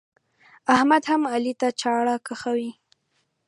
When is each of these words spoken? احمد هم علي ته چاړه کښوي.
احمد 0.75 1.03
هم 1.11 1.21
علي 1.33 1.53
ته 1.59 1.67
چاړه 1.81 2.15
کښوي. 2.25 2.71